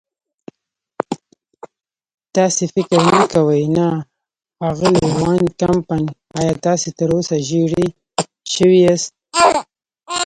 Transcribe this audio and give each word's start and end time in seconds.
تاسې 2.35 2.63
فکر 2.73 2.99
نه 3.13 3.23
کوئ؟ 3.31 3.63
نه، 3.77 3.87
اغلې 4.69 5.05
وان 5.17 5.41
کمپن، 5.59 6.03
ایا 6.37 6.53
تاسې 6.65 6.89
تراوسه 6.97 7.35
ژېړی 7.47 7.85
شوي 8.53 8.79
یاست؟ 8.85 9.11